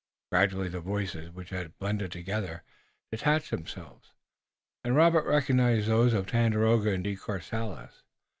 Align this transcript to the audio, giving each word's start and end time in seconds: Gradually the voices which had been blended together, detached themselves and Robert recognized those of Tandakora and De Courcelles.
Gradually 0.31 0.67
the 0.67 0.79
voices 0.81 1.29
which 1.29 1.51
had 1.51 1.65
been 1.67 1.73
blended 1.77 2.11
together, 2.11 2.63
detached 3.11 3.51
themselves 3.51 4.13
and 4.83 4.95
Robert 4.95 5.25
recognized 5.27 5.87
those 5.87 6.15
of 6.15 6.25
Tandakora 6.25 6.95
and 6.95 7.03
De 7.03 7.15
Courcelles. 7.15 8.01